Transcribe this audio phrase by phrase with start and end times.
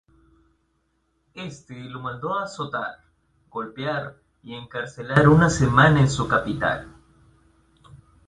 [1.35, 2.95] Éste lo mandó a azotar,
[3.51, 6.91] golpear y encarcelar una semana en su capital.